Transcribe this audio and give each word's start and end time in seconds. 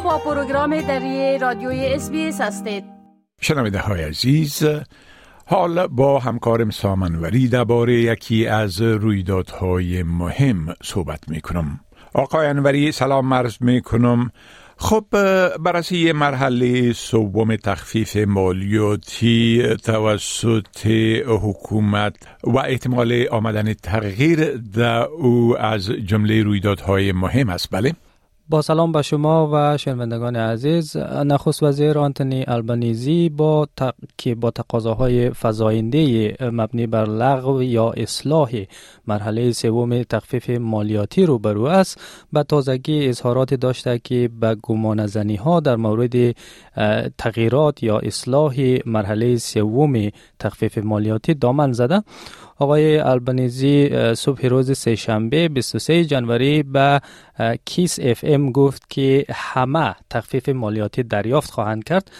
با 0.00 0.18
پروگرام 0.18 0.80
دری 0.80 1.38
رادیوی 1.38 1.86
اس 1.86 2.40
هستید. 2.40 2.84
شنویده 3.40 3.78
های 3.78 4.02
عزیز 4.02 4.64
حال 5.46 5.86
با 5.86 6.18
همکارم 6.18 6.70
سامنوری 6.70 7.48
درباره 7.48 7.94
یکی 7.94 8.46
از 8.46 8.82
رویدادهای 8.82 10.02
مهم 10.02 10.74
صحبت 10.82 11.28
می 11.28 11.40
کنم 11.40 11.80
آقای 12.14 12.46
انوری 12.46 12.92
سلام 12.92 13.34
عرض 13.34 13.56
می 13.60 13.80
کنم 13.80 14.30
خب 14.76 15.04
برای 15.56 16.12
مرحله 16.12 16.92
سوم 16.92 17.56
تخفیف 17.56 18.16
مالیاتی 18.16 19.62
توسط 19.84 20.86
حکومت 21.26 22.16
و 22.44 22.58
احتمال 22.58 23.26
آمدن 23.30 23.74
تغییر 23.74 24.56
در 24.56 25.02
او 25.02 25.58
از 25.58 25.86
جمله 25.86 26.42
رویدادهای 26.42 27.12
مهم 27.12 27.48
است 27.48 27.68
بله؟ 27.70 27.92
با 28.48 28.62
سلام 28.62 28.92
به 28.92 29.02
شما 29.02 29.50
و 29.52 29.78
شنوندگان 29.78 30.36
عزیز. 30.36 30.96
نخست 30.96 31.62
وزیر 31.62 31.98
آنتونی 31.98 32.44
البنیزی 32.48 33.28
با 33.28 33.68
تق... 33.76 33.94
که 34.18 34.34
با 34.34 34.50
تقاضاهای 34.50 35.30
فزاینده 35.30 36.36
مبنی 36.40 36.86
بر 36.86 37.04
لغو 37.04 37.62
یا 37.62 37.90
اصلاح 37.90 38.50
مرحله 39.06 39.52
سوم 39.52 40.02
تخفیف 40.02 40.50
مالیاتی 40.50 41.26
روبرو 41.26 41.64
است 41.64 42.00
به 42.32 42.42
تازگی 42.42 43.08
اظهارات 43.08 43.54
داشته 43.54 43.98
که 43.98 44.30
به 44.40 44.56
گمان 44.62 45.06
زنی 45.06 45.36
ها 45.36 45.60
در 45.60 45.76
مورد 45.76 46.36
تغییرات 47.18 47.82
یا 47.82 47.98
اصلاح 47.98 48.78
مرحله 48.86 49.36
سوم 49.36 50.08
تخفیف 50.38 50.78
مالیاتی 50.78 51.34
دامن 51.34 51.72
زده. 51.72 52.02
آقای 52.58 52.98
البنیزی 52.98 53.90
صبح 54.14 54.46
روز 54.46 54.78
سهشنبه 54.78 55.48
23 55.48 56.04
جنوری 56.04 56.62
به 56.62 57.00
KIIS 57.64 57.98
FM 58.02 58.52
گفت 58.52 58.90
که 58.90 59.24
همه 59.30 59.94
تخفیف 60.10 60.48
مالیاتی 60.48 61.02
دریافت 61.02 61.50
خواهند 61.50 61.84
کرد 61.84 62.10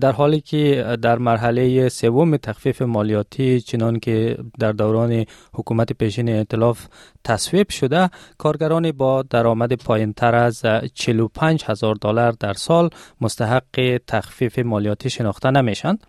در 0.00 0.12
حالی 0.12 0.40
که 0.40 0.96
در 1.02 1.18
مرحله 1.18 1.88
سوم 1.88 2.36
تخفیف 2.36 2.82
مالیاتی 2.82 3.60
چنان 3.60 3.98
که 3.98 4.38
در 4.58 4.72
دوران 4.72 5.24
حکومت 5.54 5.92
پیشین 5.92 6.28
ائتلاف 6.28 6.86
تصویب 7.24 7.70
شده 7.70 8.10
کارگران 8.38 8.92
با 8.92 9.22
درآمد 9.22 9.72
پایین 9.72 10.12
تر 10.12 10.34
از 10.34 10.62
45 10.94 11.64
هزار 11.64 11.94
دلار 11.94 12.32
در 12.32 12.52
سال 12.52 12.90
مستحق 13.20 14.00
تخفیف 14.06 14.58
مالیاتی 14.58 15.10
شناخته 15.10 15.50
نمیشند 15.50 16.06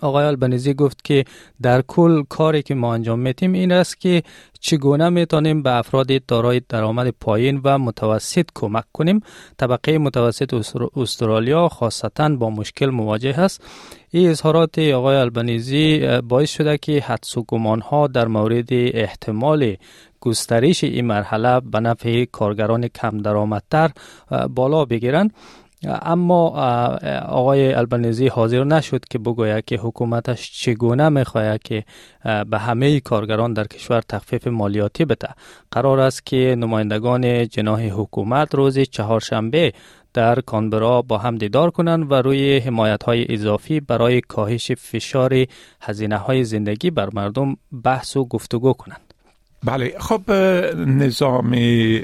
آقای 0.00 0.24
آلبانیزی 0.24 0.74
گفت 0.74 1.04
که 1.04 1.24
در 1.62 1.82
کل 1.82 2.22
کاری 2.22 2.62
که 2.62 2.74
ما 2.74 2.94
انجام 2.94 3.18
میدیم 3.18 3.52
این 3.52 3.72
است 3.72 4.00
که 4.00 4.22
چگونه 4.60 5.08
می‌تونیم 5.08 5.62
به 5.62 5.70
افراد 5.70 6.26
دارای 6.26 6.62
درآمد 6.68 7.08
پایین 7.08 7.60
و 7.64 7.78
متوسط 7.78 8.46
کمک 8.54 8.84
کنیم. 8.92 9.20
طبقه 9.58 9.98
متوسط 9.98 10.76
استرالیا 10.96 11.68
خاصتا 11.68 12.28
با 12.28 12.50
مشکل 12.50 12.90
مواجه 12.90 13.40
است. 13.40 13.64
این 14.10 14.30
اظهارات 14.30 14.78
آقای 14.78 15.16
البنیزی 15.16 16.06
باعث 16.28 16.50
شده 16.50 16.78
که 16.78 17.00
حدس 17.00 17.36
و 17.36 17.44
گمان 17.48 17.80
ها 17.80 18.06
در 18.06 18.28
مورد 18.28 18.68
احتمال 18.72 19.76
گسترش 20.20 20.84
این 20.84 21.06
مرحله 21.06 21.60
به 21.60 21.80
نفع 21.80 22.24
کارگران 22.24 22.88
کم 22.88 23.18
درآمدتر 23.18 23.90
بالا 24.54 24.84
بگیرند. 24.84 25.34
اما 25.88 26.48
آقای 27.28 27.72
البنیزی 27.72 28.28
حاضر 28.28 28.64
نشد 28.64 29.04
که 29.10 29.18
بگوید 29.18 29.64
که 29.64 29.76
حکومتش 29.76 30.52
چگونه 30.52 31.08
می‌خواهد 31.08 31.62
که 31.62 31.84
به 32.50 32.58
همه 32.58 33.00
کارگران 33.00 33.52
در 33.52 33.66
کشور 33.66 34.00
تخفیف 34.00 34.46
مالیاتی 34.46 35.04
بده. 35.04 35.28
قرار 35.70 36.00
است 36.00 36.26
که 36.26 36.56
نمایندگان 36.58 37.48
جناح 37.48 37.82
حکومت 37.82 38.54
روز 38.54 38.78
چهارشنبه 38.78 39.72
در 40.14 40.40
کانبرا 40.40 41.02
با 41.02 41.18
هم 41.18 41.36
دیدار 41.36 41.70
کنند 41.70 42.12
و 42.12 42.14
روی 42.14 42.58
حمایت 42.58 43.02
های 43.02 43.26
اضافی 43.28 43.80
برای 43.80 44.20
کاهش 44.20 44.72
فشار 44.72 45.46
هزینه 45.80 46.16
های 46.16 46.44
زندگی 46.44 46.90
بر 46.90 47.08
مردم 47.12 47.56
بحث 47.84 48.16
و 48.16 48.24
گفتگو 48.24 48.72
کنند. 48.72 49.14
بله 49.64 49.94
خب 49.98 50.30
نظام 50.86 51.56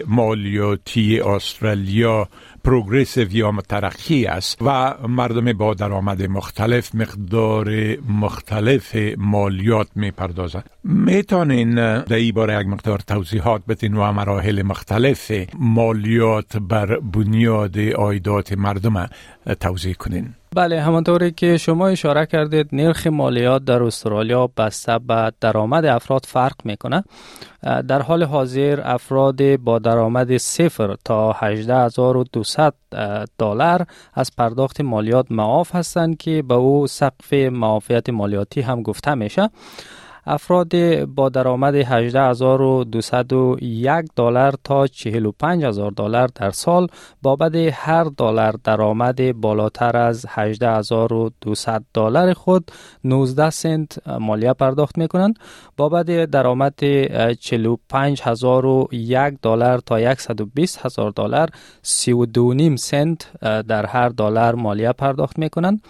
مالیاتی 0.06 1.20
استرالیا 1.20 2.28
پروگرسیو 2.64 3.32
یا 3.32 3.52
ترقی 3.68 4.26
است 4.26 4.62
و 4.62 4.94
مردم 5.08 5.52
با 5.52 5.74
درآمد 5.74 6.22
مختلف 6.22 6.94
مقدار 6.94 7.96
مختلف 8.08 8.96
مالیات 9.18 9.88
می 9.94 10.10
پردازند 10.10 10.70
می‌تونین 10.84 11.74
در 12.00 12.16
این 12.16 12.34
باره 12.34 12.60
یک 12.60 12.66
مقدار 12.66 12.98
توضیحات 12.98 13.62
بتین 13.66 13.94
و 13.94 14.12
مراحل 14.12 14.62
مختلف 14.62 15.32
مالیات 15.58 16.56
بر 16.56 17.00
بنیاد 17.00 17.78
آیدات 17.78 18.52
مردم 18.52 19.10
توضیح 19.60 19.94
کنین. 19.94 20.34
بله 20.56 20.80
همانطوری 20.80 21.30
که 21.30 21.56
شما 21.56 21.88
اشاره 21.88 22.26
کردید 22.26 22.68
نرخ 22.72 23.06
مالیات 23.06 23.64
در 23.64 23.82
استرالیا 23.82 24.46
بسته 24.56 24.98
به 24.98 25.32
درآمد 25.40 25.84
افراد 25.84 26.24
فرق 26.26 26.54
می‌کنه. 26.64 27.04
در 27.62 28.02
حال 28.02 28.22
حاضر 28.22 28.80
افراد 28.84 29.56
با 29.56 29.78
درآمد 29.78 30.36
صفر 30.36 30.96
تا 31.04 31.32
18200 31.32 32.58
دلار 33.38 33.86
از 34.14 34.36
پرداخت 34.36 34.80
مالیات 34.80 35.26
معاف 35.30 35.74
هستند 35.74 36.16
که 36.16 36.42
به 36.42 36.54
او 36.54 36.86
سقف 36.86 37.32
معافیت 37.32 38.10
مالیاتی 38.10 38.60
هم 38.60 38.82
گفته 38.82 39.14
میشه. 39.14 39.50
افراد 40.28 41.04
با 41.04 41.28
درآمد 41.28 41.74
18201 41.74 44.04
دلار 44.16 44.54
تا 44.64 44.86
45000 44.86 45.90
دلار 45.90 46.28
در 46.34 46.50
سال 46.50 46.86
بابت 47.22 47.54
هر 47.72 48.04
دلار 48.04 48.54
درآمد 48.64 49.32
بالاتر 49.32 49.96
از 49.96 50.26
18200 50.28 51.82
دلار 51.94 52.32
خود 52.32 52.70
19 53.04 53.50
سنت 53.50 54.08
مالیه 54.08 54.52
پرداخت 54.52 54.98
می 54.98 55.08
کنند 55.08 55.38
بابت 55.76 56.06
درآمد 56.06 56.74
45001 57.40 59.34
دلار 59.42 59.78
تا 59.78 59.96
120000 59.96 61.12
دلار 61.12 61.48
32 61.82 62.76
سنت 62.76 63.32
در 63.42 63.86
هر 63.86 64.08
دلار 64.08 64.54
مالیه 64.54 64.92
پرداخت 64.92 65.38
می 65.38 65.50
کنند 65.50 65.82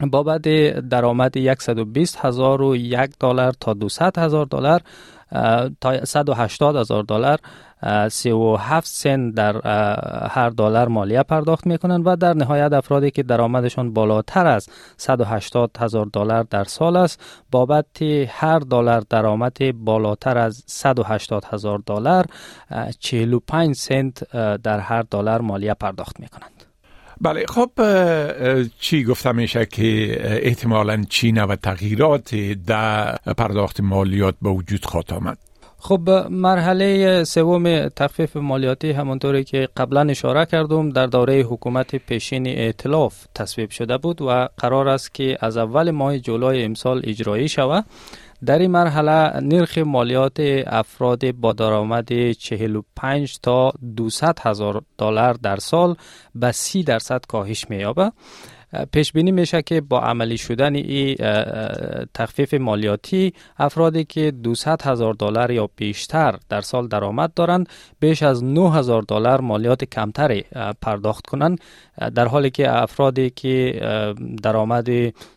بابت 0.00 0.42
درآمد 0.88 1.54
120 1.60 2.18
هزار 2.24 2.62
و 2.62 2.76
یک 2.76 3.10
دلار 3.20 3.52
تا 3.60 3.74
200 3.74 4.18
هزار 4.18 4.46
دلار 4.46 4.80
تا 5.80 6.04
180 6.04 6.76
هزار 6.76 7.02
دلار 7.02 7.38
37 8.08 8.86
سنت 8.86 9.34
در 9.34 9.60
هر 10.28 10.50
دلار 10.50 10.88
مالیه 10.88 11.22
پرداخت 11.22 11.66
می‌کنند 11.66 12.02
و 12.06 12.16
در 12.16 12.34
نهایت 12.34 12.72
افرادی 12.72 13.10
که 13.10 13.22
درآمدشان 13.22 13.92
بالاتر 13.92 14.46
از 14.46 14.68
180 14.96 15.70
هزار 15.78 16.06
دلار 16.12 16.42
در 16.42 16.64
سال 16.64 16.96
است 16.96 17.20
بابت 17.50 18.02
هر 18.28 18.58
دلار 18.58 19.02
درآمد 19.10 19.84
بالاتر 19.84 20.38
از 20.38 20.64
180 20.66 21.44
هزار 21.44 21.82
دلار 21.86 22.26
45 22.98 23.74
سنت 23.74 24.36
در 24.62 24.78
هر 24.78 25.02
دلار 25.02 25.40
مالیه 25.40 25.74
پرداخت 25.74 26.20
می‌کنند. 26.20 26.65
بله 27.20 27.46
خب 27.48 27.70
چی 28.80 29.04
گفته 29.04 29.32
میشه 29.32 29.66
که 29.66 30.16
احتمالا 30.46 31.04
چین 31.08 31.44
و 31.44 31.56
تغییرات 31.56 32.34
در 32.66 33.16
پرداخت 33.16 33.80
مالیات 33.80 34.34
به 34.42 34.50
وجود 34.50 34.84
خواهد 34.84 35.12
آمد. 35.12 35.38
خب 35.78 36.10
مرحله 36.30 37.24
سوم 37.24 37.88
تخفیف 37.88 38.36
مالیاتی 38.36 38.90
همانطوری 38.90 39.44
که 39.44 39.68
قبلا 39.76 40.00
اشاره 40.00 40.46
کردم 40.46 40.90
در 40.90 41.06
دوره 41.06 41.42
حکومت 41.42 41.96
پیشین 41.96 42.46
ائتلاف 42.46 43.24
تصویب 43.34 43.70
شده 43.70 43.98
بود 43.98 44.22
و 44.22 44.48
قرار 44.58 44.88
است 44.88 45.14
که 45.14 45.38
از 45.40 45.56
اول 45.56 45.90
ماه 45.90 46.18
جولای 46.18 46.64
امسال 46.64 47.02
اجرایی 47.04 47.48
شود. 47.48 47.84
در 48.44 48.58
این 48.58 48.70
مرحله 48.70 49.40
نرخ 49.40 49.78
مالیات 49.78 50.40
افراد 50.66 51.32
با 51.32 51.52
درآمد 51.52 52.32
45 52.32 53.38
تا 53.42 53.72
200 53.96 54.46
هزار 54.46 54.82
دلار 54.98 55.34
در 55.34 55.56
سال 55.56 55.96
به 56.34 56.52
30 56.52 56.82
درصد 56.82 57.24
کاهش 57.28 57.70
می‌یابد. 57.70 58.12
پیش 58.92 59.12
بینی 59.12 59.32
میشه 59.32 59.62
که 59.62 59.80
با 59.80 60.00
عملی 60.00 60.38
شدن 60.38 60.74
این 60.74 61.16
تخفیف 62.14 62.54
مالیاتی 62.54 63.32
افرادی 63.58 64.04
که 64.04 64.30
200 64.30 64.86
هزار 64.86 65.14
دلار 65.14 65.50
یا 65.50 65.70
بیشتر 65.76 66.38
در 66.48 66.60
سال 66.60 66.88
درآمد 66.88 67.34
دارند 67.34 67.68
بیش 68.00 68.22
از 68.22 68.44
9 68.44 68.72
هزار 68.72 69.02
دلار 69.02 69.40
مالیات 69.40 69.84
کمتری 69.84 70.44
پرداخت 70.82 71.26
کنند. 71.26 71.60
در 72.14 72.26
حالی 72.28 72.50
که 72.50 72.82
افرادی 72.82 73.30
که 73.30 73.80
درآمد 74.42 74.88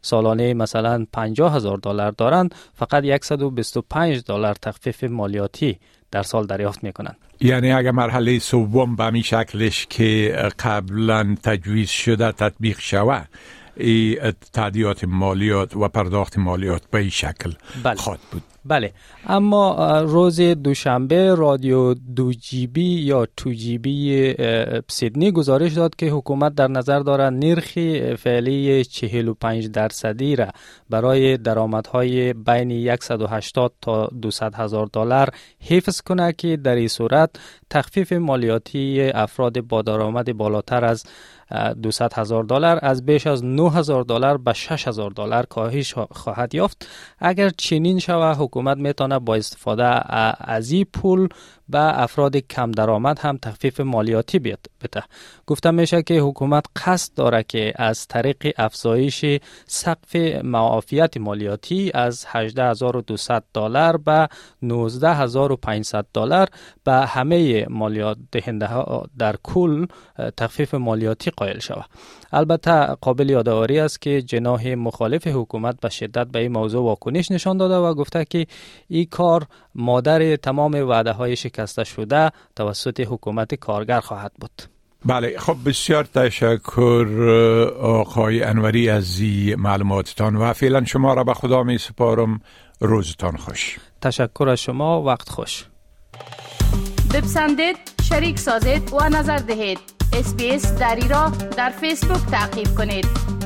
سالانه 0.01 0.53
مثلا 0.53 1.05
50 1.13 1.55
هزار 1.55 1.77
دلار 1.77 2.11
دارند 2.11 2.55
فقط 2.73 3.23
125 3.23 4.21
دلار 4.25 4.55
تخفیف 4.61 5.03
مالیاتی 5.03 5.79
در 6.11 6.23
سال 6.23 6.45
دریافت 6.45 6.83
می 6.83 6.93
کنند 6.93 7.17
یعنی 7.41 7.71
اگر 7.71 7.91
مرحله 7.91 8.39
سوم 8.39 8.95
به 8.95 9.09
می 9.09 9.23
شکلش 9.23 9.87
که 9.89 10.35
قبلا 10.59 11.35
تجویز 11.43 11.89
شده 11.89 12.31
تطبیق 12.31 12.79
شود 12.79 13.29
ای 13.77 14.19
تعدیات 14.53 15.03
مالیات 15.03 15.75
و 15.75 15.87
پرداخت 15.87 16.37
مالیات 16.37 16.81
به 16.91 16.97
این 16.99 17.09
شکل 17.09 17.53
بله. 17.83 17.95
خواهد 17.95 18.19
بود 18.31 18.43
بله. 18.65 18.93
اما 19.27 19.99
روز 20.01 20.41
دوشنبه 20.41 21.35
رادیو 21.35 21.93
دو 21.93 22.33
جیبی 22.33 22.81
یا 22.81 23.27
تو 23.37 23.51
جیبی 23.51 24.35
سیدنی 24.87 25.31
گزارش 25.31 25.73
داد 25.73 25.95
که 25.95 26.05
حکومت 26.09 26.55
در 26.55 26.67
نظر 26.67 26.99
دارد 26.99 27.33
نرخ 27.33 27.73
فعلی 28.15 28.85
45 28.85 29.67
درصدی 29.67 30.35
را 30.35 30.47
برای 30.89 31.37
درآمدهای 31.37 32.33
بین 32.33 32.95
180 32.95 33.73
تا 33.81 34.07
200 34.21 34.43
هزار 34.55 34.89
دلار 34.93 35.29
حفظ 35.59 36.01
کنه 36.01 36.33
که 36.33 36.57
در 36.57 36.75
این 36.75 36.87
صورت 36.87 37.29
تخفیف 37.69 38.13
مالیاتی 38.13 39.01
افراد 39.01 39.61
با 39.61 39.81
درآمد 39.81 40.37
بالاتر 40.37 40.85
از 40.85 41.03
200 41.81 42.13
هزار 42.13 42.43
دلار 42.43 42.79
از 42.81 43.05
بیش 43.05 43.27
از 43.27 43.45
9 43.45 43.71
هزار 43.71 44.03
دلار 44.03 44.37
به 44.37 44.53
6 44.53 44.87
هزار 44.87 45.11
دلار 45.11 45.45
کاهش 45.45 45.93
خواهد 45.93 46.55
یافت. 46.55 46.87
اگر 47.19 47.49
چنین 47.49 47.99
شود 47.99 48.37
حکومت 48.49 48.77
می‌تونه 48.77 49.19
با 49.19 49.35
استفاده 49.35 49.83
از 50.51 50.71
این 50.71 50.85
پول 50.93 51.29
به 51.69 52.01
افراد 52.01 52.37
کم 52.37 52.71
درآمد 52.71 53.19
هم 53.19 53.37
تخفیف 53.37 53.79
مالیاتی 53.79 54.39
بده. 54.39 55.03
گفته 55.45 55.71
میشه 55.71 56.03
که 56.03 56.19
حکومت 56.19 56.65
قصد 56.75 57.13
داره 57.13 57.43
که 57.43 57.73
از 57.75 58.07
طریق 58.07 58.53
افزایش 58.57 59.25
سقف 59.65 60.15
معافیت 60.43 61.17
مالیاتی 61.17 61.91
از 61.93 62.25
18200 62.27 63.31
دلار 63.53 63.97
به 63.97 64.27
19500 64.61 66.05
دلار 66.13 66.47
به 66.83 66.91
همه 66.91 67.65
مالیات 67.69 68.17
دهنده 68.31 68.65
ها 68.65 69.05
در 69.17 69.35
کل 69.43 69.85
تخفیف 70.37 70.73
مالیاتی 70.73 71.31
قائل 71.31 71.59
شود. 71.59 71.85
البته 72.31 72.85
قابل 73.01 73.29
یادآوری 73.29 73.79
است 73.79 74.01
که 74.01 74.21
جناح 74.21 74.67
مخالف 74.67 75.27
حکومت 75.27 75.79
به 75.81 75.89
شدت 75.89 76.27
به 76.27 76.39
این 76.39 76.51
موضوع 76.51 76.83
واکنش 76.83 77.31
نشان 77.31 77.57
داده 77.57 77.75
و 77.75 77.93
گفته 77.93 78.25
که 78.25 78.47
این 78.87 79.05
کار 79.05 79.47
مادر 79.79 80.35
تمام 80.35 80.73
وعده 80.73 81.11
های 81.11 81.35
شکسته 81.35 81.83
شده 81.83 82.31
توسط 82.55 82.99
حکومت 82.99 83.55
کارگر 83.55 83.99
خواهد 83.99 84.31
بود. 84.41 84.61
بله 85.05 85.39
خب 85.39 85.57
بسیار 85.65 86.03
تشکر 86.03 87.07
آقای 87.81 88.43
انوری 88.43 88.89
از 88.89 89.21
معلوماتتان 89.57 90.35
و 90.35 90.53
فعلا 90.53 90.85
شما 90.85 91.13
را 91.13 91.23
به 91.23 91.33
خدا 91.33 91.63
می 91.63 91.77
سپارم. 91.77 92.41
روزتان 92.79 93.37
خوش. 93.37 93.77
تشکر 94.01 94.49
از 94.49 94.59
شما 94.59 95.01
وقت 95.01 95.29
خوش. 95.29 95.65
بپسندید 97.13 97.77
شریک 98.03 98.39
سازید 98.39 98.93
و 98.93 99.09
نظر 99.09 99.37
دهید. 99.37 99.79
اسپیس 100.13 100.73
دری 100.73 101.07
را 101.07 101.31
در 101.57 101.69
فیسبوک 101.69 102.25
تعقیب 102.31 102.75
کنید. 102.77 103.38